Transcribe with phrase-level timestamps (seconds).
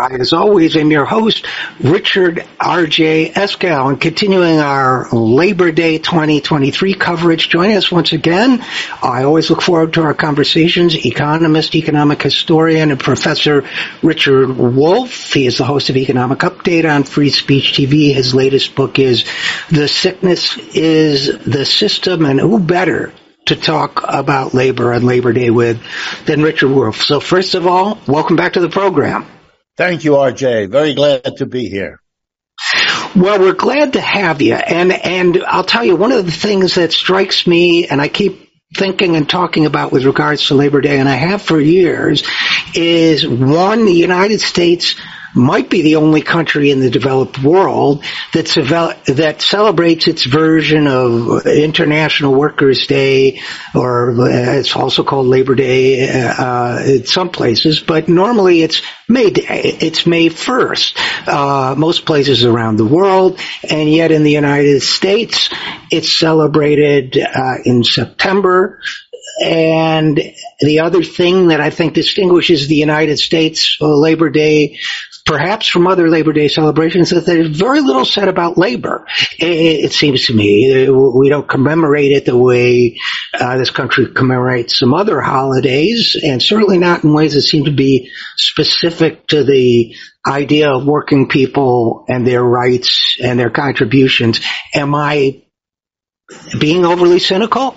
[0.00, 1.46] I, as always, am your host,
[1.78, 3.32] Richard R.J.
[3.32, 7.50] Eskow, and continuing our Labor Day 2023 coverage.
[7.50, 8.64] join us once again,
[9.02, 13.68] I always look forward to our conversations, economist, economic historian, and Professor
[14.02, 15.34] Richard Wolff.
[15.34, 18.14] He is the host of Economic Update on Free Speech TV.
[18.14, 19.26] His latest book is
[19.70, 23.12] The Sickness is the System, and who better
[23.46, 25.82] to talk about labor and Labor Day with
[26.24, 27.02] than Richard Wolff.
[27.02, 29.26] So first of all, welcome back to the program.
[29.80, 30.68] Thank you, RJ.
[30.68, 32.02] Very glad to be here.
[33.16, 34.52] Well, we're glad to have you.
[34.52, 38.50] And, and I'll tell you, one of the things that strikes me, and I keep
[38.76, 42.28] thinking and talking about with regards to Labor Day, and I have for years,
[42.74, 44.96] is one, the United States
[45.34, 48.46] might be the only country in the developed world that,
[49.06, 53.40] that celebrates its version of International Workers' Day,
[53.74, 59.76] or it's also called Labor Day uh, in some places, but normally it's May Day.
[59.80, 61.28] It's May 1st.
[61.28, 65.50] Uh, most places around the world, and yet in the United States,
[65.90, 68.80] it's celebrated uh, in September.
[69.42, 70.20] And
[70.60, 74.78] the other thing that I think distinguishes the United States Labor Day
[75.30, 79.06] perhaps from other Labor Day celebrations, that there's very little said about labor.
[79.38, 82.98] It, seems to me we don't commemorate it the way
[83.32, 87.70] uh, this country commemorates some other holidays, and certainly not in ways that seem to
[87.70, 89.94] be specific to the
[90.26, 94.40] idea of working people and their rights and their contributions.
[94.74, 95.44] Am I
[96.58, 97.76] being overly cynical?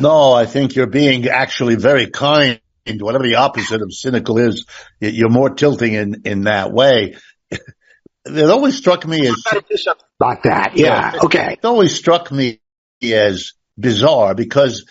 [0.00, 2.60] No, I think you're being actually very kind
[3.00, 4.66] whatever the opposite of cynical is,
[5.00, 7.16] you're more tilting in, in that way.
[7.50, 9.44] it always struck me as
[10.18, 10.76] like that.
[10.76, 11.12] Yeah.
[11.14, 11.20] yeah.
[11.24, 11.52] Okay.
[11.54, 12.60] It always struck me
[13.02, 14.86] as bizarre because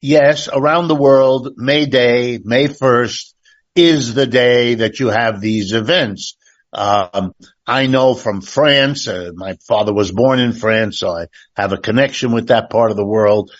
[0.00, 3.34] yes, around the world, May Day, May 1st
[3.74, 6.36] is the day that you have these events.
[6.72, 7.34] Um,
[7.66, 11.78] I know from France, uh, my father was born in France, so I have a
[11.78, 13.52] connection with that part of the world.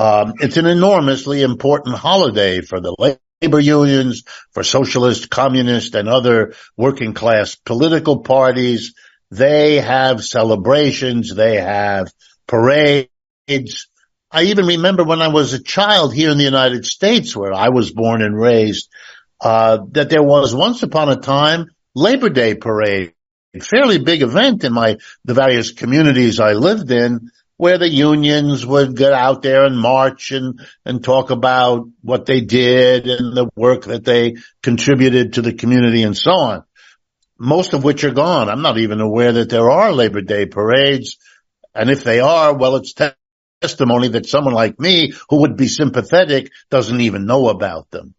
[0.00, 2.96] Um, it's an enormously important holiday for the
[3.42, 8.94] labor unions, for socialist, communist, and other working class political parties.
[9.30, 11.34] They have celebrations.
[11.34, 12.10] They have
[12.46, 13.10] parades.
[14.30, 17.68] I even remember when I was a child here in the United States, where I
[17.68, 18.88] was born and raised,
[19.38, 23.12] uh, that there was once upon a time Labor Day parade,
[23.54, 24.96] a fairly big event in my
[25.26, 30.30] the various communities I lived in where the unions would get out there and march
[30.30, 35.52] and, and talk about what they did and the work that they contributed to the
[35.52, 36.64] community and so on.
[37.38, 38.48] Most of which are gone.
[38.48, 41.18] I'm not even aware that there are Labor Day parades.
[41.74, 42.94] And if they are, well, it's
[43.60, 48.14] testimony that someone like me who would be sympathetic doesn't even know about them.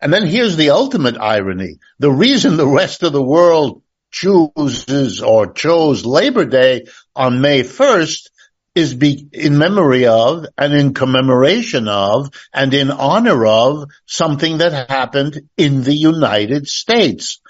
[0.00, 1.80] And then here's the ultimate irony.
[1.98, 8.30] The reason the rest of the world chooses or chose Labor Day on May 1st
[8.76, 14.90] is be in memory of and in commemoration of and in honor of something that
[14.90, 17.40] happened in the United States,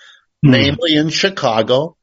[0.45, 0.51] mm.
[0.51, 1.97] namely in Chicago,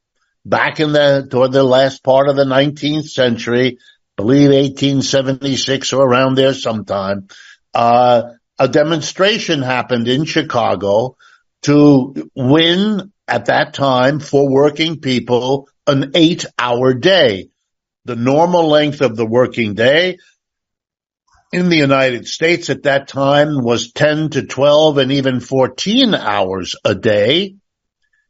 [0.46, 3.80] back in the toward the last part of the 19th century,
[4.18, 7.30] believe 1876 or around there sometime.
[7.74, 8.24] Uh,
[8.60, 11.16] a demonstration happened in Chicago
[11.62, 17.50] to win at that time for working people an eight hour day
[18.06, 20.18] the normal length of the working day
[21.54, 26.76] in the United States at that time was 10 to 12 and even 14 hours
[26.84, 27.56] a day.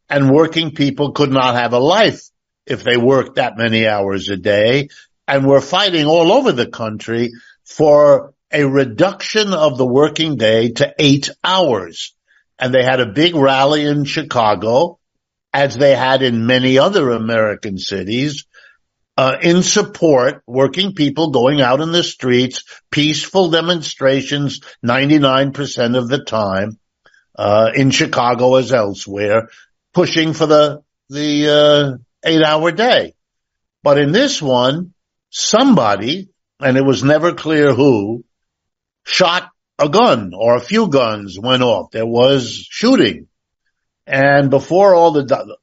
[0.09, 2.21] And working people could not have a life
[2.67, 4.89] if they worked that many hours a day.
[5.25, 7.31] And we're fighting all over the country
[7.63, 12.13] for a reduction of the working day to eight hours.
[12.59, 14.99] And they had a big rally in Chicago,
[15.53, 18.45] as they had in many other American cities,
[19.15, 26.23] uh, in support, working people going out in the streets, peaceful demonstrations 99% of the
[26.23, 26.79] time,
[27.37, 29.49] uh, in Chicago as elsewhere,
[29.93, 33.13] pushing for the, the, uh, eight hour day.
[33.83, 34.93] But in this one,
[35.29, 38.23] somebody, and it was never clear who,
[39.03, 41.91] shot a gun or a few guns went off.
[41.91, 43.27] There was shooting.
[44.07, 45.57] And before all the,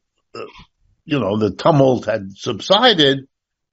[1.05, 3.26] you know, the tumult had subsided,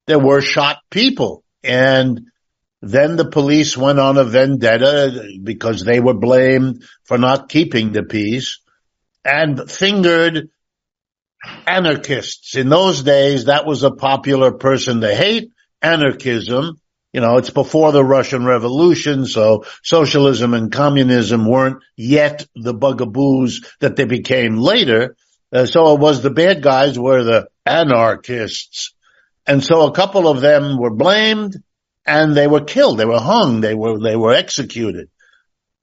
[0.08, 1.44] there were shot people.
[1.62, 2.22] And
[2.80, 8.02] then the police went on a vendetta because they were blamed for not keeping the
[8.02, 8.60] peace
[9.24, 10.48] and fingered
[11.66, 12.56] anarchists.
[12.56, 15.50] In those days, that was a popular person to hate.
[15.82, 16.80] Anarchism,
[17.12, 23.60] you know, it's before the Russian Revolution, so socialism and communism weren't yet the bugaboos
[23.80, 25.16] that they became later.
[25.52, 28.94] Uh, so it was the bad guys were the anarchists.
[29.48, 31.56] And so a couple of them were blamed
[32.04, 32.98] and they were killed.
[32.98, 33.62] They were hung.
[33.62, 35.08] They were, they were executed.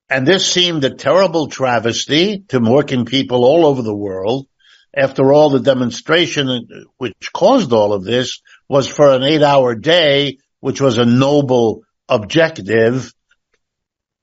[0.07, 4.47] And this seemed a terrible travesty to working people all over the world.
[4.95, 8.39] After all, the demonstration which caused all of this
[8.69, 13.13] was for an eight hour day, which was a noble objective.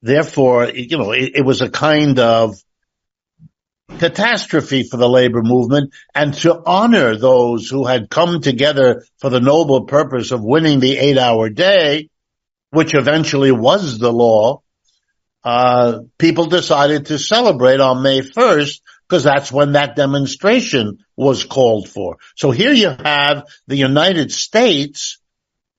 [0.03, 2.55] Therefore, you know, it, it was a kind of
[3.99, 9.41] catastrophe for the labor movement and to honor those who had come together for the
[9.41, 12.09] noble purpose of winning the eight hour day,
[12.71, 14.63] which eventually was the law,
[15.45, 21.89] uh, people decided to celebrate on May 1st because that's when that demonstration was called
[21.89, 22.17] for.
[22.37, 25.19] So here you have the United States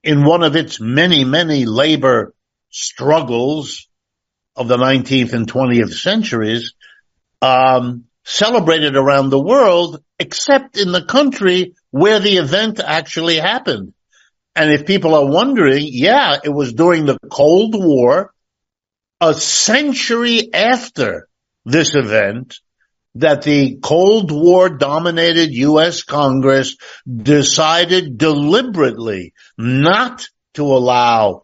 [0.03, 2.33] in one of its many, many labor
[2.69, 3.87] struggles
[4.55, 6.73] of the 19th and 20th centuries,
[7.43, 13.93] um, celebrated around the world, except in the country where the event actually happened.
[14.55, 18.33] And if people are wondering, yeah, it was during the Cold War,
[19.19, 21.27] a century after
[21.65, 22.59] this event,
[23.15, 26.03] that the Cold War dominated U.S.
[26.03, 31.43] Congress decided deliberately not to allow,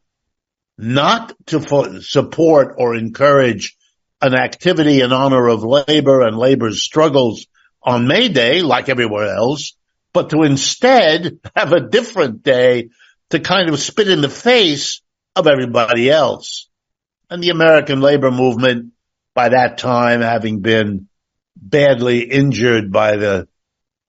[0.77, 3.75] not to support or encourage
[4.21, 7.47] an activity in honor of labor and labor's struggles
[7.81, 9.73] on May Day, like everywhere else,
[10.13, 12.89] but to instead have a different day
[13.29, 15.01] to kind of spit in the face
[15.35, 16.67] of everybody else.
[17.29, 18.93] And the American labor movement,
[19.33, 21.07] by that time having been
[21.55, 23.47] badly injured by the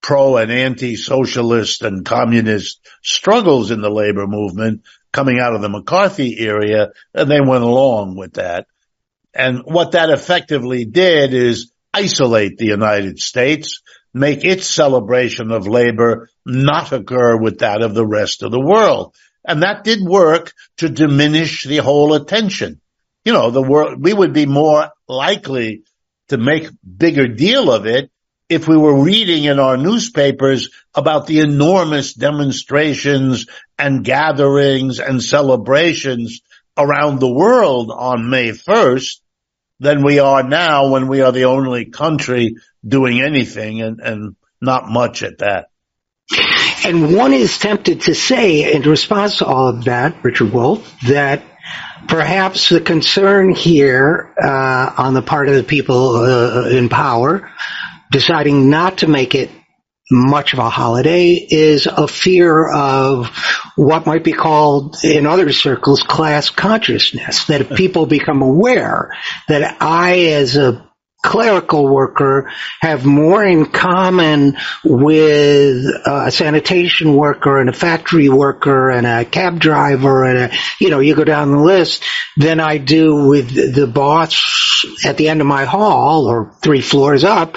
[0.01, 6.39] pro and anti-socialist and communist struggles in the labor movement coming out of the McCarthy
[6.39, 8.67] area, and they went along with that.
[9.35, 13.83] And what that effectively did is isolate the United States,
[14.13, 19.15] make its celebration of labor not occur with that of the rest of the world.
[19.45, 22.81] And that did work to diminish the whole attention.
[23.25, 25.83] You know, the world, we would be more likely
[26.29, 28.11] to make bigger deal of it
[28.49, 33.47] if we were reading in our newspapers about the enormous demonstrations
[33.79, 36.41] and gatherings and celebrations
[36.85, 39.21] around the world on May 1st
[39.79, 42.57] than we are now when we are the only country
[42.87, 45.69] doing anything and, and not much at that.
[46.85, 51.43] And one is tempted to say in response to all of that, Richard Wolff, that
[52.09, 57.51] perhaps the concern here uh, on the part of the people uh, in power
[58.11, 59.51] deciding not to make it
[60.11, 63.29] much of a holiday is a fear of
[63.77, 67.45] what might be called in other circles class consciousness.
[67.47, 69.13] That if people become aware
[69.49, 70.90] that I as a
[71.23, 72.51] clerical worker
[72.81, 79.61] have more in common with a sanitation worker and a factory worker and a cab
[79.61, 82.05] driver and a, you know, you go down the list
[82.37, 87.25] than I do with the boss at the end of my hall or three floors
[87.25, 87.57] up,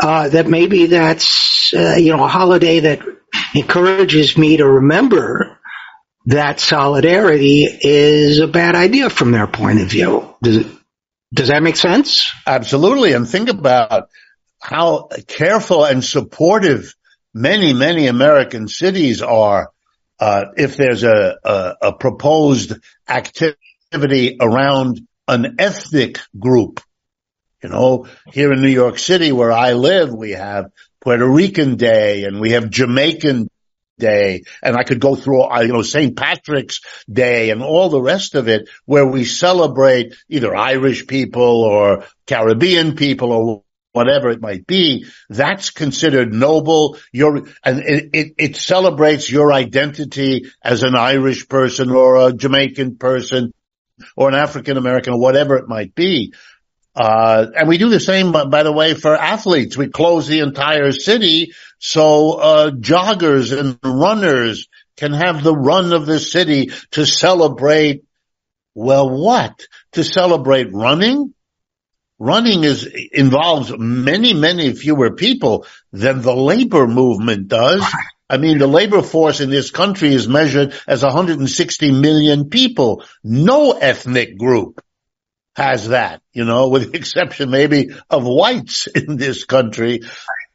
[0.00, 3.00] uh, that maybe that's, uh, you know, a holiday that
[3.54, 5.58] encourages me to remember
[6.26, 10.34] that solidarity is a bad idea from their point of view.
[10.42, 10.66] Does it,
[11.32, 12.30] does that make sense?
[12.46, 13.12] Absolutely.
[13.12, 14.10] And think about
[14.60, 16.94] how careful and supportive
[17.34, 19.70] many, many American cities are.
[20.20, 22.74] Uh, if there's a, a, a proposed
[23.08, 26.80] activity around an ethnic group,
[27.62, 30.70] you know, here in New York City where I live, we have
[31.00, 33.48] Puerto Rican Day and we have Jamaican
[34.02, 36.16] Day, and I could go through, uh, you know, St.
[36.16, 36.80] Patrick's
[37.10, 42.96] Day and all the rest of it, where we celebrate either Irish people or Caribbean
[42.96, 46.98] people or whatever it might be, that's considered noble.
[47.12, 52.96] Your and it, it, it, celebrates your identity as an Irish person or a Jamaican
[52.96, 53.52] person
[54.16, 56.32] or an African American or whatever it might be.
[56.94, 59.76] Uh, and we do the same, by the way, for athletes.
[59.76, 66.06] We close the entire city so uh, joggers and runners can have the run of
[66.06, 68.04] the city to celebrate.
[68.74, 69.66] Well, what?
[69.92, 71.34] To celebrate running?
[72.20, 77.84] Running is involves many, many fewer people than the labor movement does.
[78.30, 83.02] I mean, the labor force in this country is measured as 160 million people.
[83.24, 84.80] No ethnic group
[85.54, 90.00] has that, you know, with the exception maybe of whites in this country.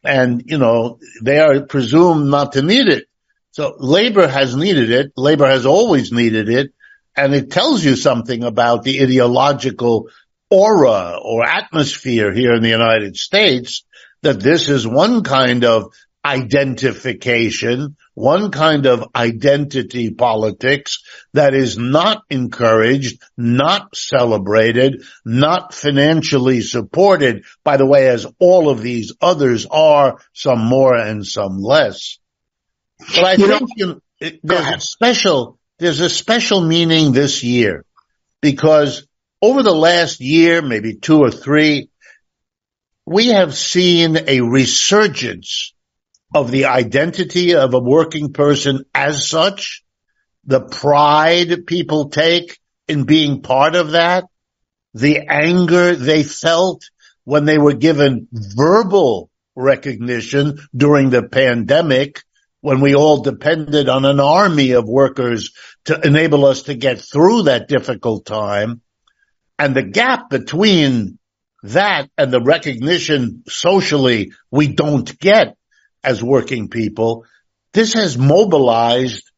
[0.03, 3.05] And, you know, they are presumed not to need it.
[3.51, 5.13] So labor has needed it.
[5.17, 6.73] Labor has always needed it.
[7.15, 10.09] And it tells you something about the ideological
[10.49, 13.83] aura or atmosphere here in the United States
[14.21, 15.93] that this is one kind of
[16.27, 20.99] identification, one kind of identity politics
[21.33, 28.81] that is not encouraged, not celebrated, not financially supported, by the way, as all of
[28.81, 32.17] these others are, some more and some less.
[32.99, 37.85] But I you think know, you, there's a special, there's a special meaning this year
[38.41, 39.07] because
[39.41, 41.89] over the last year, maybe two or three,
[43.05, 45.73] we have seen a resurgence
[46.33, 49.83] of the identity of a working person as such,
[50.45, 54.25] the pride people take in being part of that,
[54.93, 56.83] the anger they felt
[57.23, 62.21] when they were given verbal recognition during the pandemic,
[62.61, 65.51] when we all depended on an army of workers
[65.85, 68.81] to enable us to get through that difficult time.
[69.59, 71.19] And the gap between
[71.63, 75.56] that and the recognition socially we don't get
[76.07, 77.25] as working people,
[77.73, 79.29] this has mobilized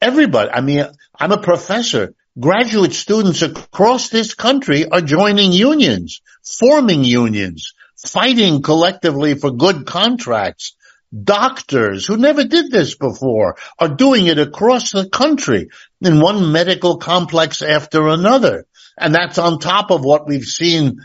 [0.00, 0.48] everybody.
[0.48, 0.86] I mean,
[1.18, 2.14] I'm a professor.
[2.38, 10.76] Graduate students across this country are joining unions, forming unions, fighting collectively for good contracts.
[11.12, 16.98] Doctors who never did this before are doing it across the country in one medical
[16.98, 18.66] complex after another.
[18.96, 21.00] And that's on top of what we've seen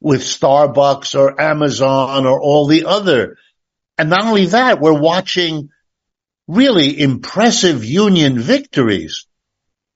[0.00, 3.36] with Starbucks or Amazon or all the other
[3.98, 5.70] and not only that, we're watching
[6.48, 9.26] really impressive union victories.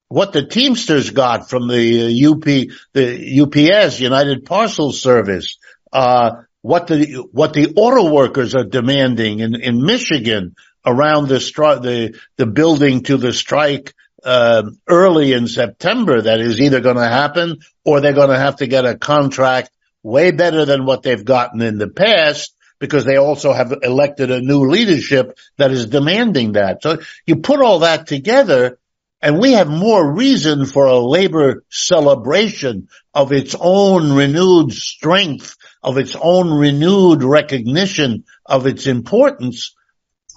[0.09, 2.45] What the Teamsters got from the UP,
[2.93, 5.59] the UPS, United Parcel Service,
[5.93, 11.83] uh, what the, what the auto workers are demanding in, in Michigan around the stri-
[11.83, 17.09] the, the building to the strike, uh, early in September that is either going to
[17.09, 19.71] happen or they're going to have to get a contract
[20.03, 24.41] way better than what they've gotten in the past because they also have elected a
[24.41, 26.83] new leadership that is demanding that.
[26.83, 28.79] So you put all that together
[29.23, 35.97] and we have more reason for a labor celebration of its own renewed strength, of
[35.97, 39.75] its own renewed recognition of its importance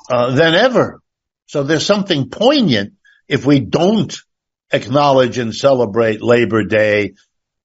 [0.10, 1.02] uh, than ever.
[1.48, 2.94] So there's something poignant
[3.28, 4.18] if we don't
[4.72, 7.14] acknowledge and celebrate Labor Day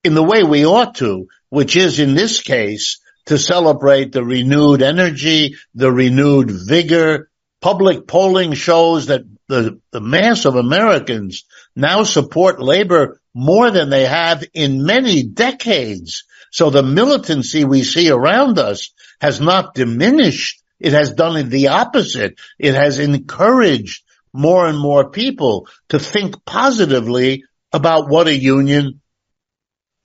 [0.03, 4.81] in the way we ought to, which is in this case to celebrate the renewed
[4.81, 7.29] energy, the renewed vigor.
[7.61, 14.05] Public polling shows that the, the mass of Americans now support labor more than they
[14.05, 16.23] have in many decades.
[16.51, 20.61] So the militancy we see around us has not diminished.
[20.79, 22.39] It has done the opposite.
[22.59, 24.03] It has encouraged
[24.33, 29.01] more and more people to think positively about what a union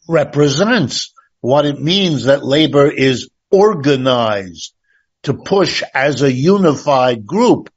[0.09, 4.75] represents what it means that labor is organized
[5.23, 7.71] to push as a unified group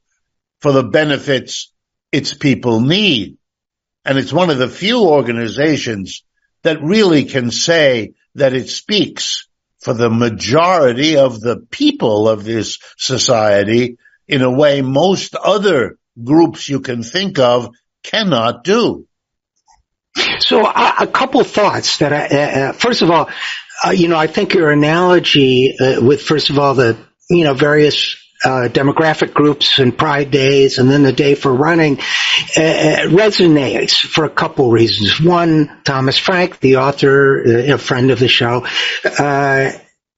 [0.60, 1.72] for the benefits
[2.12, 3.36] its people need.
[4.04, 6.24] And it's one of the few organizations
[6.62, 9.46] that really can say that it speaks
[9.80, 16.68] for the majority of the people of this society in a way most other groups
[16.68, 19.06] you can think of cannot do.
[20.40, 23.28] So uh, a couple thoughts that I, uh, uh, first of all,
[23.84, 26.96] uh, you know, I think your analogy uh, with first of all the
[27.28, 31.96] you know various uh, demographic groups and pride days and then the day for running
[32.56, 35.20] resonates for a couple reasons.
[35.20, 38.66] One, Thomas Frank, the author, a friend of the show,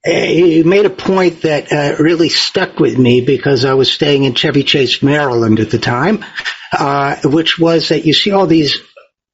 [0.06, 4.34] he made a point that uh, really stuck with me because I was staying in
[4.34, 6.24] Chevy Chase, Maryland at the time,
[6.72, 8.80] uh, which was that you see all these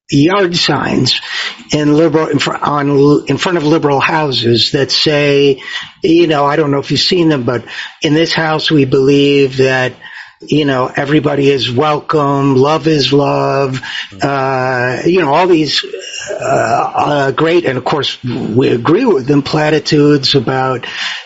[0.09, 1.21] yard signs
[1.71, 5.61] in liberal in front, on in front of liberal houses that say,
[6.03, 7.65] you know, I don't know if you've seen them, but
[8.01, 9.93] in this house we believe that
[10.47, 13.81] you know, everybody is welcome, love is love,
[14.21, 15.85] uh, you know, all these,
[16.29, 20.85] uh, uh, great, and of course we agree with them, platitudes about,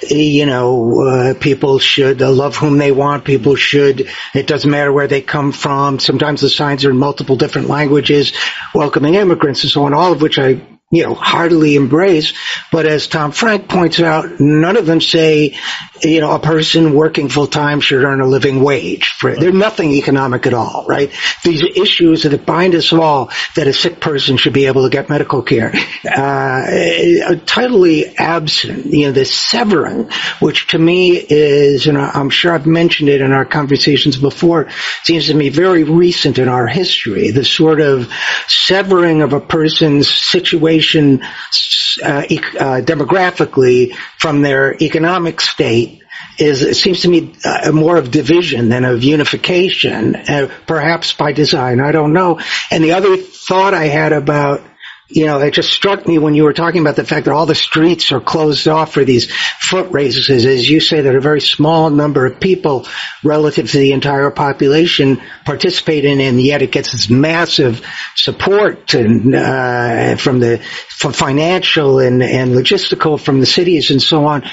[0.09, 5.07] you know, uh, people should love whom they want, people should, it doesn't matter where
[5.07, 8.33] they come from, sometimes the signs are in multiple different languages,
[8.74, 12.33] welcoming immigrants and so on, all of which I you know, heartily embrace.
[12.71, 15.57] But as Tom Frank points out, none of them say,
[16.04, 19.13] you know, a person working full time should earn a living wage.
[19.20, 21.12] For, they're nothing economic at all, right?
[21.44, 25.10] These issues that bind us all, that a sick person should be able to get
[25.10, 25.74] medical care,
[26.06, 28.86] uh, totally absent.
[28.86, 33.32] You know, the severing, which to me is, and I'm sure I've mentioned it in
[33.32, 34.70] our conversations before,
[35.04, 37.32] seems to me very recent in our history.
[37.32, 38.12] The sort of
[38.48, 41.22] severing of a person's situation
[42.01, 46.04] uh, e- uh, demographically from their economic state
[46.39, 51.32] is it seems to me uh, more of division than of unification, uh, perhaps by
[51.32, 51.80] design.
[51.80, 52.39] I don't know.
[52.72, 54.62] And the other thought I had about
[55.10, 57.46] you know, it just struck me when you were talking about the fact that all
[57.46, 61.40] the streets are closed off for these foot races, as you say, that a very
[61.40, 62.86] small number of people
[63.24, 67.86] relative to the entire population participate in, and yet it gets this massive
[68.16, 70.58] support and, uh, from the
[70.90, 74.44] from financial and, and logistical from the cities and so on.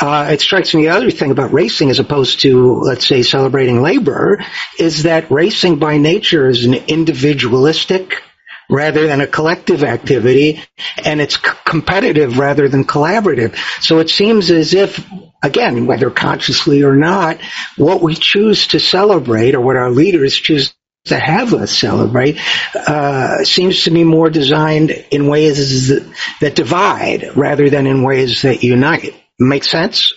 [0.00, 3.82] Uh, it strikes me the other thing about racing as opposed to, let's say, celebrating
[3.82, 4.38] labor
[4.78, 8.22] is that racing by nature is an individualistic
[8.68, 10.62] rather than a collective activity
[11.04, 13.56] and it's c- competitive rather than collaborative.
[13.82, 15.04] So it seems as if,
[15.42, 17.38] again, whether consciously or not,
[17.76, 20.74] what we choose to celebrate or what our leaders choose
[21.06, 22.38] to have us celebrate
[22.74, 28.42] uh, seems to be more designed in ways that, that divide rather than in ways
[28.42, 29.14] that unite.
[29.38, 30.14] Make sense?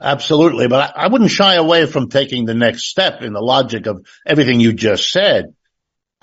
[0.00, 3.86] Absolutely, but I, I wouldn't shy away from taking the next step in the logic
[3.86, 5.54] of everything you just said.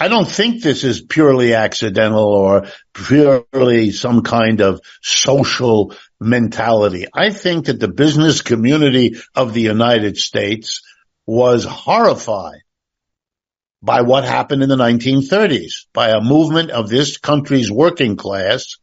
[0.01, 7.05] I don't think this is purely accidental or purely some kind of social mentality.
[7.13, 10.83] I think that the business community of the United States
[11.25, 12.61] was horrified
[13.81, 18.77] by what happened in the 1930s, by a movement of this country's working class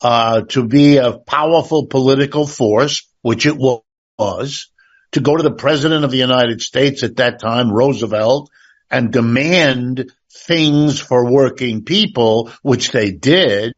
[0.00, 4.70] uh, to be a powerful political force, which it was,
[5.12, 8.50] to go to the president of the United States at that time, Roosevelt,
[8.92, 13.72] and demand things for working people, which they did.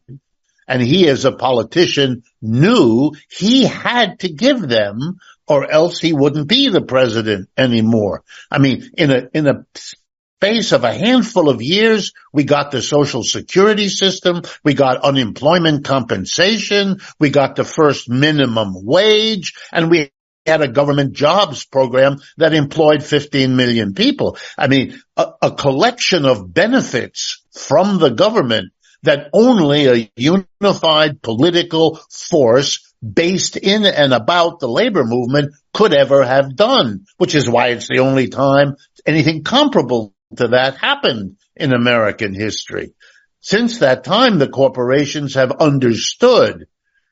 [0.67, 5.17] And he as a politician knew he had to give them
[5.47, 8.23] or else he wouldn't be the president anymore.
[8.49, 12.81] I mean, in a, in a space of a handful of years, we got the
[12.81, 20.11] social security system, we got unemployment compensation, we got the first minimum wage, and we
[20.45, 24.37] had a government jobs program that employed 15 million people.
[24.57, 28.71] I mean, a, a, collection of benefits from the government
[29.03, 36.23] that only a unified political force based in and about the labor movement could ever
[36.23, 41.73] have done, which is why it's the only time anything comparable to that happened in
[41.73, 42.93] American history.
[43.41, 46.65] Since that time, the corporations have understood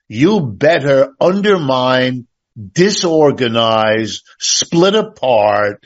[0.07, 5.83] you better undermine disorganize, split apart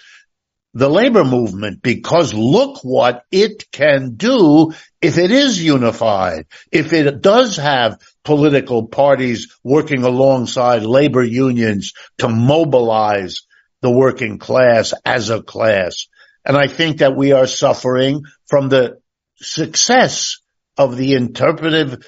[0.73, 7.21] the labor movement because look what it can do if it is unified, if it
[7.21, 13.41] does have political parties working alongside labor unions to mobilize
[13.81, 16.07] the working class as a class.
[16.45, 18.99] And I think that we are suffering from the
[19.37, 20.37] success
[20.77, 22.05] of the interpretive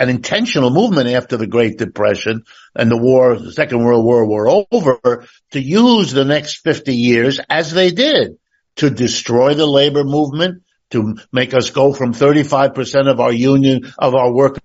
[0.00, 4.64] an intentional movement after the Great Depression and the war, the Second World War were
[4.72, 8.38] over to use the next 50 years as they did
[8.76, 14.14] to destroy the labor movement, to make us go from 35% of our union, of
[14.14, 14.62] our workers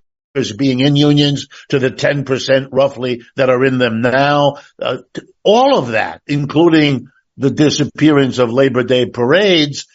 [0.57, 4.55] being in unions to the 10% roughly that are in them now.
[4.81, 4.99] Uh,
[5.43, 9.85] all of that, including the disappearance of Labor Day parades,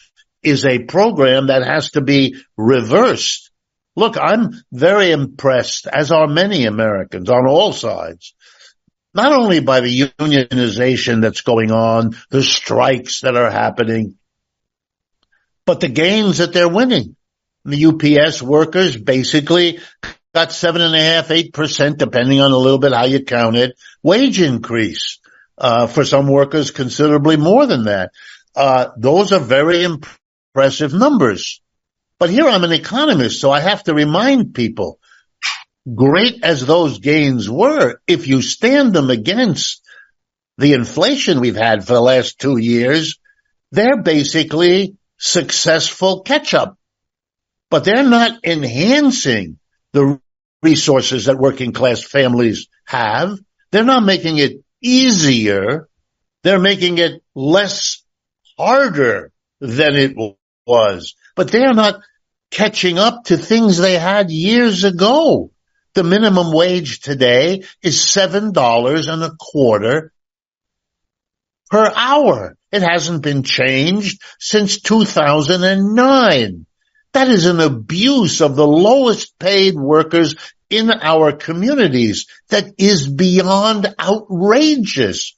[0.43, 3.50] is a program that has to be reversed
[3.95, 8.33] Look, I'm very impressed, as are many Americans on all sides,
[9.13, 14.15] not only by the unionization that's going on, the strikes that are happening,
[15.65, 17.15] but the gains that they're winning.
[17.65, 19.79] The UPS workers basically
[20.33, 23.55] got seven and a half, eight percent, depending on a little bit how you count
[23.55, 25.19] it, wage increase.
[25.57, 28.11] Uh, for some workers, considerably more than that.
[28.55, 31.61] Uh, those are very impressive numbers.
[32.21, 34.99] But here I'm an economist, so I have to remind people,
[35.91, 39.81] great as those gains were, if you stand them against
[40.59, 43.17] the inflation we've had for the last two years,
[43.71, 46.77] they're basically successful catch up.
[47.71, 49.57] But they're not enhancing
[49.93, 50.21] the
[50.61, 53.39] resources that working class families have.
[53.71, 55.87] They're not making it easier.
[56.43, 58.03] They're making it less
[58.59, 60.15] harder than it
[60.67, 61.15] was.
[61.35, 62.01] But they are not
[62.51, 65.51] catching up to things they had years ago.
[65.93, 70.13] The minimum wage today is seven dollars and a quarter
[71.69, 72.55] per hour.
[72.71, 76.65] It hasn't been changed since 2009.
[77.13, 80.35] That is an abuse of the lowest paid workers
[80.69, 85.35] in our communities that is beyond outrageous.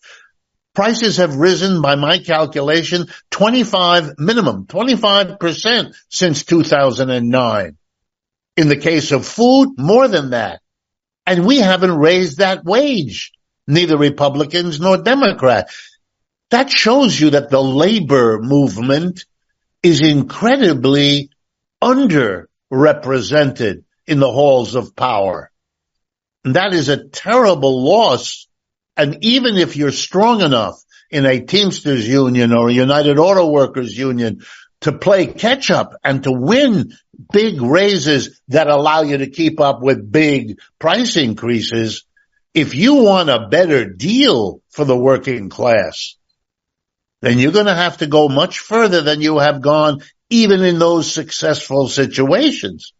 [0.74, 7.78] Prices have risen by my calculation 25 minimum, 25% since 2009.
[8.58, 10.62] In the case of food, more than that.
[11.26, 13.32] And we haven't raised that wage,
[13.68, 16.00] neither Republicans nor Democrats.
[16.50, 19.26] That shows you that the labor movement
[19.82, 21.32] is incredibly
[21.82, 25.50] underrepresented in the halls of power.
[26.44, 28.48] And that is a terrible loss.
[28.96, 33.98] And even if you're strong enough in a Teamsters union or a United Auto Workers
[33.98, 34.44] union
[34.82, 36.94] to play catch up and to win
[37.32, 42.06] big raises that allow you to keep up with big price increases,
[42.54, 46.16] if you want a better deal for the working class,
[47.22, 50.80] then you're going to have to go much further than you have gone even in
[50.80, 52.93] those successful situations.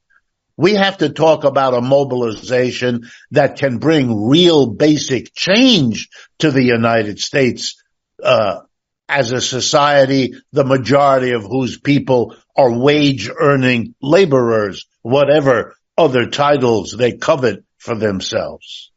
[0.56, 6.64] We have to talk about a mobilization that can bring real basic change to the
[6.64, 7.82] United States
[8.24, 8.62] uh,
[9.10, 16.96] as a society, the majority of whose people are wage earning laborers, whatever other titles
[16.98, 18.92] they covet for themselves.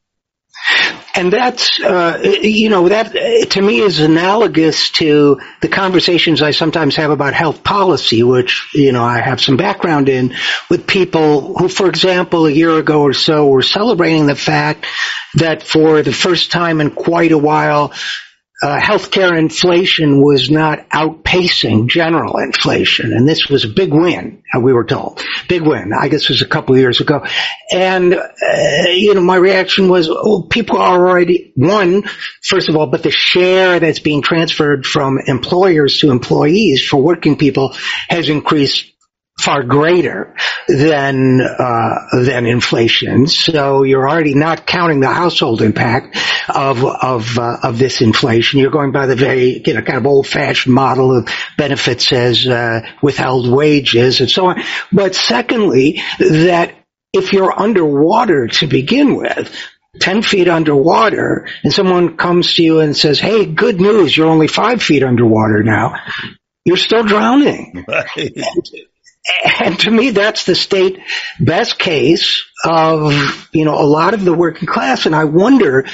[1.14, 3.12] And that's, uh, you know, that
[3.52, 8.92] to me is analogous to the conversations I sometimes have about health policy, which, you
[8.92, 10.34] know, I have some background in
[10.68, 14.86] with people who, for example, a year ago or so were celebrating the fact
[15.36, 17.94] that for the first time in quite a while,
[18.66, 24.42] uh, healthcare inflation was not outpacing general inflation, and this was a big win.
[24.52, 25.92] Uh, we were told, big win.
[25.96, 27.24] I guess it was a couple of years ago,
[27.70, 32.02] and uh, you know, my reaction was, "Oh, people are already one,
[32.42, 37.36] first of all, but the share that's being transferred from employers to employees for working
[37.36, 37.72] people
[38.08, 38.95] has increased
[39.46, 40.34] far greater
[40.66, 43.26] than uh, than inflation.
[43.26, 46.16] So you're already not counting the household impact
[46.48, 48.58] of of uh, of this inflation.
[48.58, 52.46] You're going by the very you know kind of old fashioned model of benefits as
[52.46, 54.62] uh, withheld wages and so on.
[54.92, 56.74] But secondly, that
[57.12, 59.54] if you're underwater to begin with,
[60.00, 64.14] 10 feet underwater and someone comes to you and says, Hey, good news.
[64.14, 65.94] You're only five feet underwater now.
[66.64, 67.86] You're still drowning.
[68.16, 68.36] Right.
[69.60, 71.00] And, to me, that's the state
[71.40, 75.06] best case of, you know, a lot of the working class.
[75.06, 75.86] And I wonder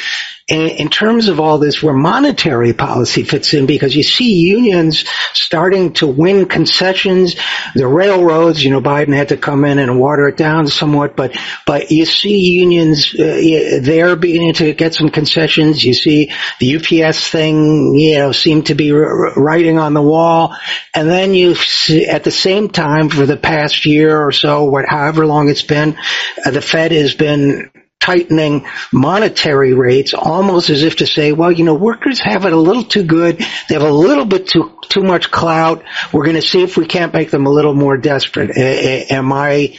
[0.49, 5.93] in terms of all this where monetary policy fits in because you see unions starting
[5.95, 7.37] to win concessions.
[7.75, 11.37] The railroads, you know, Biden had to come in and water it down somewhat, but,
[11.65, 15.85] but you see unions, uh, they're beginning to get some concessions.
[15.85, 20.57] You see the UPS thing, you know, seem to be writing on the wall.
[20.93, 24.87] And then you see at the same time for the past year or so, what,
[24.89, 25.97] however long it's been,
[26.45, 27.71] uh, the Fed has been
[28.03, 32.57] tightening monetary rates almost as if to say, well, you know, workers have it a
[32.57, 33.39] little too good.
[33.69, 35.85] They have a little bit too, too much clout.
[36.13, 38.51] We're going to see if we can't make them a little more desperate.
[38.57, 39.79] A- am I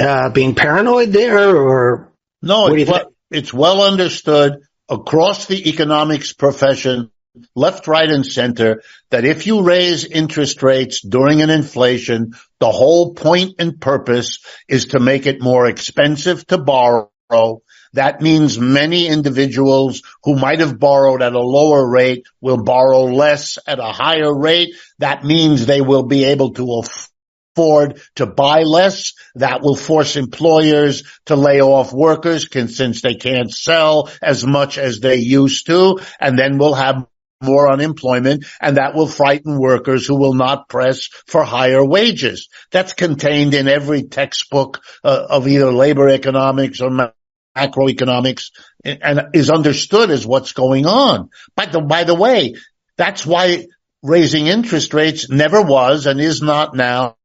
[0.00, 2.12] uh, being paranoid there or?
[2.40, 7.10] No, it's well, it's well understood across the economics profession
[7.54, 13.14] left, right, and center that if you raise interest rates during an inflation, the whole
[13.14, 20.02] point and purpose is to make it more expensive to borrow that means many individuals
[20.22, 24.74] who might have borrowed at a lower rate will borrow less at a higher rate.
[24.98, 29.14] That means they will be able to afford to buy less.
[29.34, 35.00] That will force employers to lay off workers since they can't sell as much as
[35.00, 35.98] they used to.
[36.20, 37.06] And then we'll have
[37.42, 42.48] more unemployment and that will frighten workers who will not press for higher wages.
[42.72, 46.90] That's contained in every textbook uh, of either labor economics or
[47.56, 48.50] macroeconomics
[48.84, 51.30] and is understood as what's going on.
[51.54, 52.54] By the, by the way,
[52.96, 53.66] that's why
[54.02, 57.16] raising interest rates never was and is not now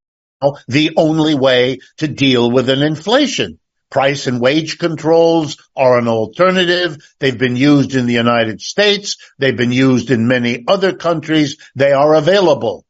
[0.67, 3.59] the only way to deal with an inflation.
[3.91, 6.97] Price and wage controls are an alternative.
[7.19, 9.17] They've been used in the United States.
[9.37, 11.57] They've been used in many other countries.
[11.75, 12.85] They are available.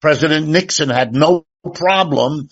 [0.00, 2.48] President Nixon had no problem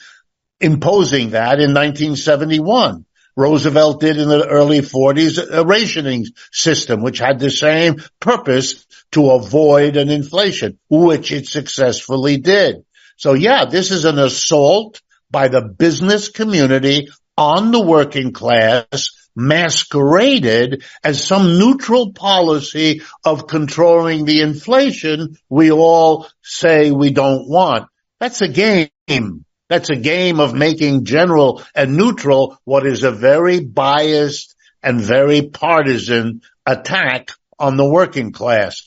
[0.61, 3.05] imposing that in 1971.
[3.37, 9.31] Roosevelt did in the early 40s a rationing system, which had the same purpose to
[9.31, 12.85] avoid an inflation, which it successfully did.
[13.17, 20.85] So yeah, this is an assault by the business community on the working class masqueraded
[21.03, 27.89] as some neutral policy of controlling the inflation we all say we don't want.
[28.21, 29.45] That's a game.
[29.73, 35.49] That's a game of making general and neutral what is a very biased and very
[35.49, 38.83] partisan attack on the working class.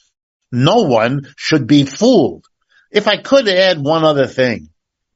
[0.52, 2.46] No one should be fooled.
[2.92, 4.70] If I could add one other thing.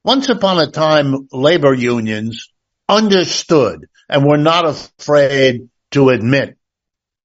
[0.04, 2.50] Once upon a time, labor unions
[2.88, 6.58] understood and were not afraid to admit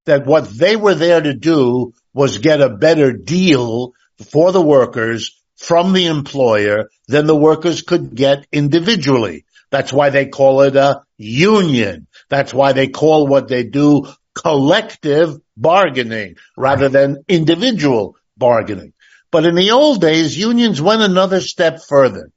[0.05, 3.93] that what they were there to do was get a better deal
[4.29, 9.45] for the workers from the employer than the workers could get individually.
[9.71, 12.07] That's why they call it a union.
[12.29, 18.93] That's why they call what they do collective bargaining rather than individual bargaining.
[19.31, 22.29] But in the old days, unions went another step further.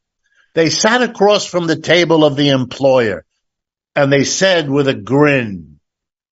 [0.54, 3.26] They sat across from the table of the employer
[3.94, 5.80] and they said with a grin,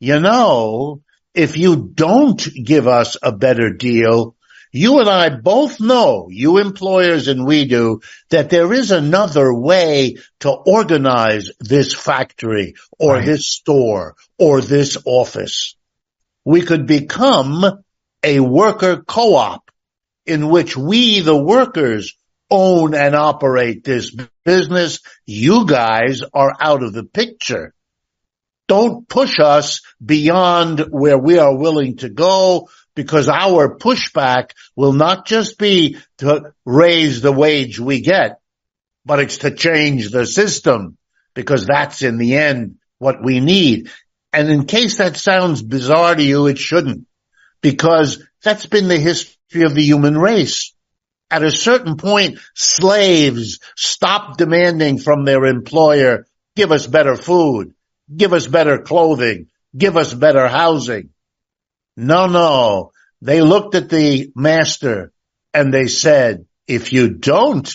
[0.00, 1.02] you know,
[1.34, 4.35] if you don't give us a better deal,
[4.76, 10.16] you and I both know, you employers and we do, that there is another way
[10.40, 13.24] to organize this factory or right.
[13.24, 15.76] this store or this office.
[16.44, 17.82] We could become
[18.22, 19.70] a worker co-op
[20.26, 22.16] in which we, the workers,
[22.50, 25.00] own and operate this business.
[25.24, 27.72] You guys are out of the picture.
[28.68, 35.26] Don't push us beyond where we are willing to go because our pushback will not
[35.26, 38.40] just be to raise the wage we get,
[39.04, 40.96] but it's to change the system
[41.34, 43.90] because that's in the end what we need.
[44.32, 47.06] And in case that sounds bizarre to you, it shouldn't
[47.60, 50.72] because that's been the history of the human race.
[51.30, 57.74] At a certain point, slaves stopped demanding from their employer, give us better food,
[58.14, 61.10] give us better clothing, give us better housing.
[61.96, 62.92] No, no.
[63.22, 65.12] They looked at the master
[65.54, 67.72] and they said, if you don't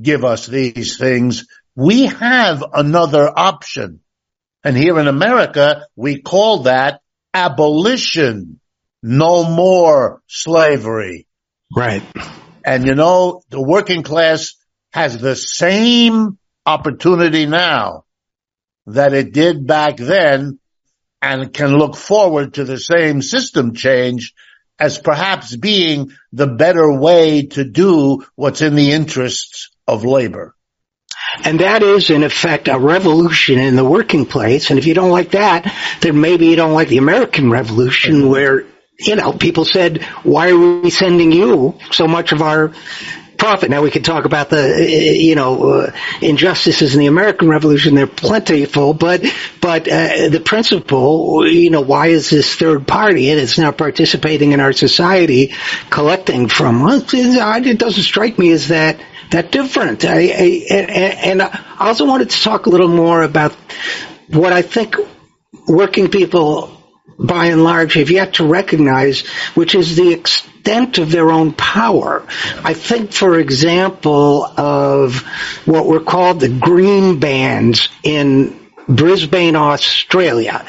[0.00, 4.00] give us these things, we have another option.
[4.62, 7.00] And here in America, we call that
[7.34, 8.60] abolition.
[9.02, 11.26] No more slavery.
[11.74, 12.02] Right.
[12.64, 14.54] And you know, the working class
[14.92, 18.04] has the same opportunity now
[18.86, 20.58] that it did back then
[21.20, 24.34] and can look forward to the same system change
[24.78, 30.54] as perhaps being the better way to do what's in the interests of labor.
[31.44, 34.70] And that is, in effect, a revolution in the working place.
[34.70, 38.28] And if you don't like that, then maybe you don't like the American Revolution mm-hmm.
[38.28, 38.64] where,
[38.98, 42.72] you know, people said, why are we sending you so much of our
[43.38, 43.70] profit.
[43.70, 44.86] Now we can talk about the,
[45.18, 47.94] you know, uh, injustices in the American Revolution.
[47.94, 49.24] They're plentiful, but,
[49.60, 54.52] but, uh, the principle, you know, why is this third party and it's now participating
[54.52, 55.54] in our society
[55.88, 57.14] collecting from us?
[57.14, 60.04] It doesn't strike me as that, that different.
[60.04, 60.66] I, I,
[61.22, 63.52] and I also wanted to talk a little more about
[64.28, 64.96] what I think
[65.66, 66.74] working people
[67.18, 70.12] by and large have yet to recognize, which is the
[70.68, 72.26] extent of their own power.
[72.62, 75.22] I think, for example, of
[75.64, 80.66] what were called the green bans in Brisbane, Australia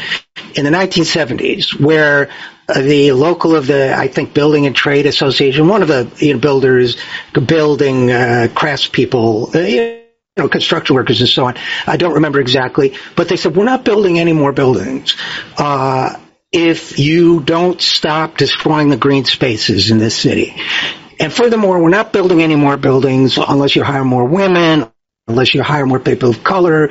[0.55, 2.29] in the 1970s, where
[2.73, 6.39] the local of the, I think, Building and Trade Association, one of the you know,
[6.39, 6.97] builders,
[7.33, 10.03] building uh, craftspeople, uh, you
[10.37, 11.55] know, construction workers and so on.
[11.87, 15.17] I don't remember exactly, but they said we're not building any more buildings.
[15.57, 16.15] Uh,
[16.51, 20.55] if you don't stop destroying the green spaces in this city.
[21.19, 24.89] And furthermore, we're not building any more buildings unless you hire more women,
[25.27, 26.89] unless you hire more people of color.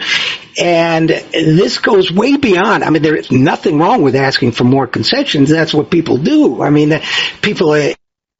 [0.60, 2.84] And this goes way beyond.
[2.84, 5.48] I mean, there is nothing wrong with asking for more concessions.
[5.48, 6.62] That's what people do.
[6.62, 7.00] I mean,
[7.42, 7.94] people uh,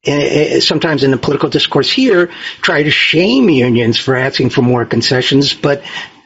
[0.07, 2.27] uh, sometimes in the political discourse here
[2.61, 5.83] try to shame unions for asking for more concessions, but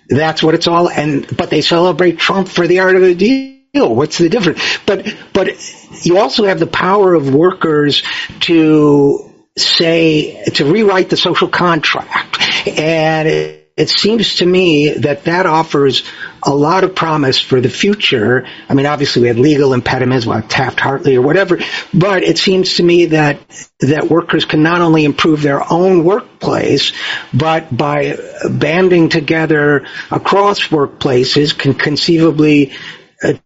[0.07, 0.89] that's what it's all.
[0.89, 4.61] And but they celebrate Trump for the art of the deal What's the difference?
[4.85, 8.03] But but you also have the power of workers
[8.41, 15.47] to say to rewrite the social contract, and it, it seems to me that that
[15.47, 16.03] offers
[16.43, 18.45] a lot of promise for the future.
[18.69, 21.57] I mean, obviously we have legal impediments like Taft-Hartley or whatever,
[21.95, 23.39] but it seems to me that
[23.79, 26.91] that workers can not only improve their own workplace,
[27.33, 32.73] but by banding together across workplaces can conceivably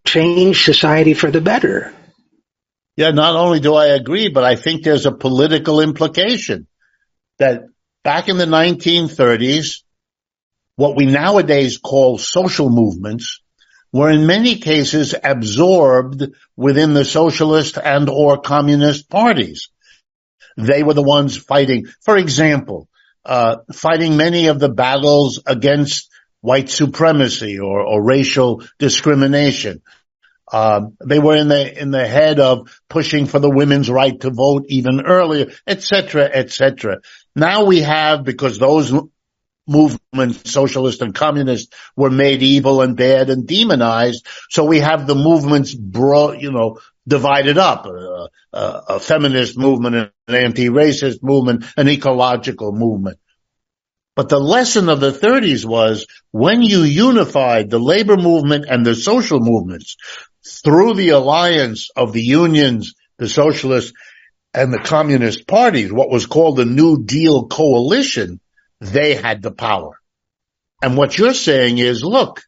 [0.06, 1.94] change society for the better.
[2.96, 6.68] Yeah, not only do I agree, but I think there's a political implication
[7.38, 7.66] that
[8.04, 9.84] back in the 1930s,
[10.76, 13.42] what we nowadays call social movements
[13.94, 16.24] were in many cases absorbed
[16.56, 19.70] within the socialist and or communist parties.
[20.58, 22.90] They were the ones fighting, for example,
[23.24, 26.07] uh, fighting many of the battles against
[26.42, 29.82] white supremacy or, or racial discrimination.
[30.52, 34.30] Um, they were in the in the head of pushing for the women's right to
[34.30, 37.00] vote even earlier, etc., etc.
[37.36, 38.94] Now we have because those
[39.68, 44.26] movements, socialist and communist, were made evil and bad and demonized.
[44.50, 49.96] So we have the movements brought, you know, divided up, uh, uh, a feminist movement,
[49.96, 53.20] an anti-racist movement, an ecological movement.
[54.18, 58.96] But the lesson of the 30s was when you unified the labor movement and the
[58.96, 59.96] social movements
[60.64, 63.94] through the alliance of the unions, the socialists,
[64.56, 68.40] and the communist parties, what was called the New Deal coalition,
[68.82, 70.00] they had the power.
[70.82, 72.42] And what you're saying is, look,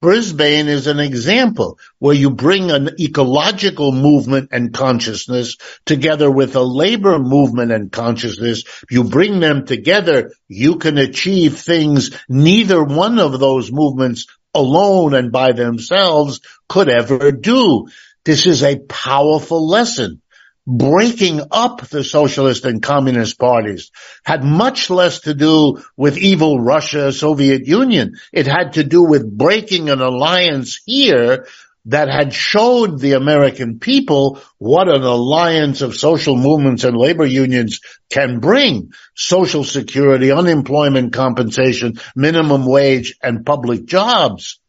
[0.00, 5.56] Brisbane is an example where you bring an ecological movement and consciousness
[5.86, 8.62] together with a labor movement and consciousness.
[8.88, 10.32] You bring them together.
[10.46, 17.32] You can achieve things neither one of those movements alone and by themselves could ever
[17.32, 17.88] do.
[18.24, 20.22] This is a powerful lesson
[20.68, 23.90] breaking up the socialist and communist parties
[24.22, 28.16] had much less to do with evil Russia, Soviet Union.
[28.34, 31.46] It had to do with breaking an alliance here
[31.86, 37.80] that had showed the American people what an alliance of social movements and labor unions
[38.10, 38.92] can bring.
[39.16, 44.60] Social security, unemployment compensation, minimum wage, and public jobs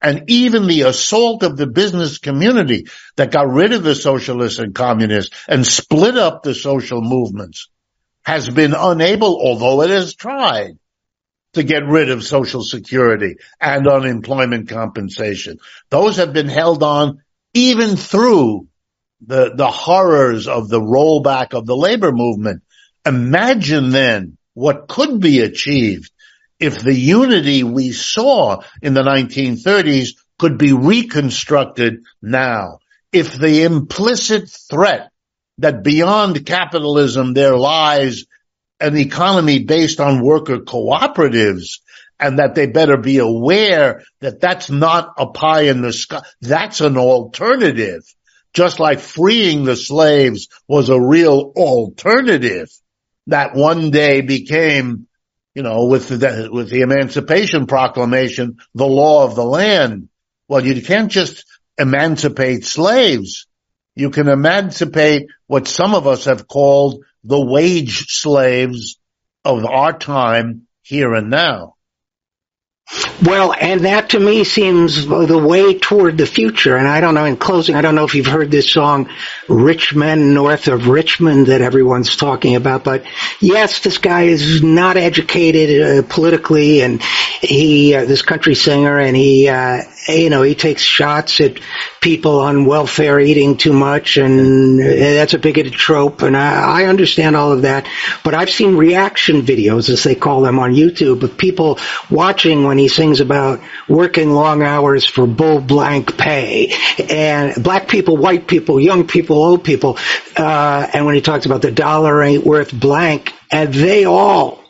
[0.00, 4.74] and even the assault of the business community that got rid of the socialists and
[4.74, 7.68] communists and split up the social movements
[8.22, 10.78] has been unable, although it has tried,
[11.54, 15.58] to get rid of social security and unemployment compensation.
[15.88, 17.22] Those have been held on
[17.54, 18.68] even through
[19.26, 22.62] the, the horrors of the rollback of the labor movement.
[23.04, 26.12] Imagine then what could be achieved
[26.60, 32.78] if the unity we saw in the 1930s could be reconstructed now,
[33.12, 35.10] if the implicit threat
[35.58, 38.24] that beyond capitalism there lies
[38.80, 41.80] an economy based on worker cooperatives
[42.20, 46.22] and that they better be aware that that's not a pie in the sky.
[46.40, 48.02] That's an alternative.
[48.54, 52.70] Just like freeing the slaves was a real alternative
[53.26, 55.07] that one day became
[55.58, 60.08] you know, with the, with the Emancipation Proclamation, the law of the land.
[60.46, 61.44] Well, you can't just
[61.76, 63.48] emancipate slaves.
[63.96, 69.00] You can emancipate what some of us have called the wage slaves
[69.44, 71.74] of our time here and now.
[73.22, 76.76] Well, and that to me seems the way toward the future.
[76.76, 79.10] And I don't know, in closing, I don't know if you've heard this song,
[79.48, 83.04] Rich Men North of Richmond that everyone's talking about, but
[83.40, 89.14] yes, this guy is not educated uh, politically and he, uh, this country singer and
[89.16, 91.58] he, uh, you know, he takes shots at
[92.00, 97.36] people on welfare eating too much, and that's a bigoted trope, and I, I understand
[97.36, 97.86] all of that.
[98.24, 101.78] But I've seen reaction videos, as they call them on YouTube, of people
[102.10, 106.72] watching when he sings about working long hours for bull blank pay,
[107.10, 109.98] and black people, white people, young people, old people,
[110.36, 114.64] uh, and when he talks about the dollar ain't worth blank, and they all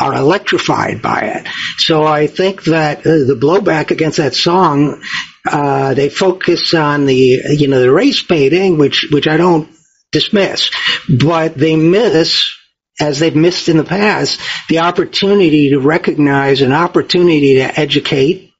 [0.00, 1.48] are electrified by it.
[1.78, 5.02] So I think that uh, the blowback against that song,
[5.46, 9.68] uh, they focus on the, you know, the race baiting, which, which I don't
[10.10, 10.70] dismiss,
[11.08, 12.52] but they miss,
[13.00, 18.52] as they've missed in the past, the opportunity to recognize an opportunity to educate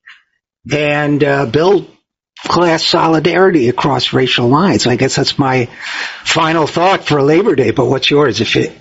[0.70, 1.90] and uh, build
[2.38, 4.86] class solidarity across racial lines.
[4.86, 5.66] I guess that's my
[6.24, 7.70] final thought for Labor Day.
[7.70, 8.40] But what's yours?
[8.40, 8.72] If it?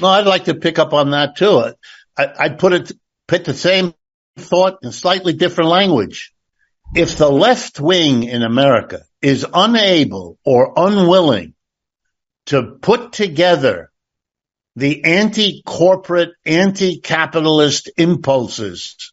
[0.00, 1.72] Well, I'd like to pick up on that too.
[2.16, 2.92] I, would put it,
[3.26, 3.94] put the same
[4.38, 6.32] thought in slightly different language.
[6.94, 11.54] If the left wing in America is unable or unwilling
[12.46, 13.90] to put together
[14.76, 19.12] the anti-corporate, anti-capitalist impulses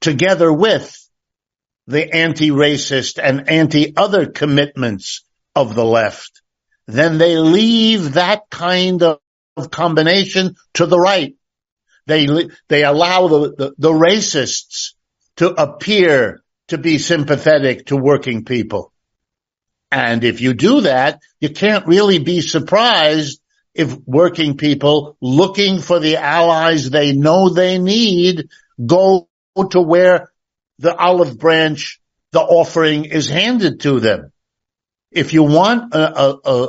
[0.00, 0.96] together with
[1.86, 5.24] the anti-racist and anti-other commitments
[5.56, 6.42] of the left,
[6.86, 9.18] then they leave that kind of
[9.70, 11.34] combination to the right.
[12.06, 14.94] They, they allow the, the, the racists
[15.36, 18.92] to appear to be sympathetic to working people.
[19.90, 23.40] And if you do that, you can't really be surprised
[23.74, 28.48] if working people looking for the allies they know they need
[28.84, 29.28] go
[29.70, 30.30] to where
[30.78, 32.00] the olive branch,
[32.32, 34.32] the offering is handed to them.
[35.10, 36.68] If you want a, a,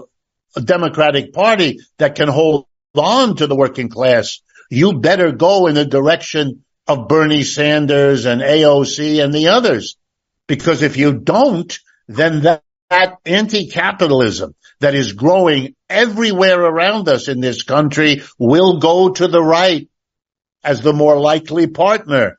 [0.56, 2.66] a Democratic party that can hold
[2.96, 8.42] on to the working class, you better go in the direction of Bernie Sanders and
[8.42, 9.98] AOC and the others.
[10.48, 17.42] Because if you don't, then that, that anti-capitalism that is growing everywhere around us in
[17.42, 19.90] this country will go to the right.
[20.64, 22.38] as the more likely partner.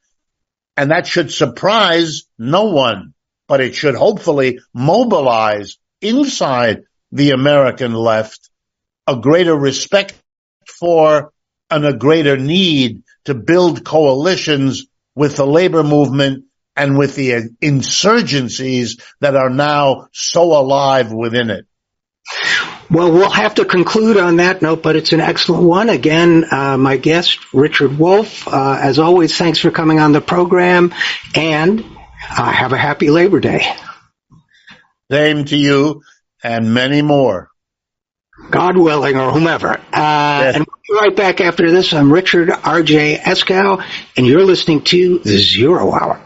[0.76, 3.14] And that should surprise no one,
[3.46, 8.48] but it should hopefully mobilize inside the American left
[9.06, 10.14] a greater respect
[10.66, 11.31] for
[11.72, 16.44] and a greater need to build coalitions with the labor movement
[16.76, 21.66] and with the insurgencies that are now so alive within it.
[22.90, 25.88] Well, we'll have to conclude on that note, but it's an excellent one.
[25.88, 30.94] Again, uh, my guest, Richard Wolff, uh, as always, thanks for coming on the program
[31.34, 31.84] and
[32.30, 33.64] uh, have a happy Labor Day.
[35.10, 36.02] Same to you
[36.42, 37.51] and many more.
[38.52, 39.70] God willing, or whomever.
[39.70, 40.56] Uh, yes.
[40.56, 41.92] And we'll be right back after this.
[41.94, 43.16] I'm Richard R.J.
[43.16, 43.82] Eskow,
[44.16, 46.20] and you're listening to The Zero Hour.